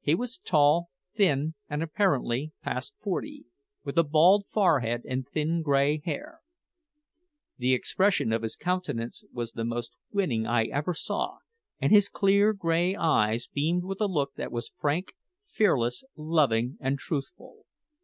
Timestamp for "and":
1.68-1.82, 5.08-5.26, 11.80-11.90, 16.78-16.96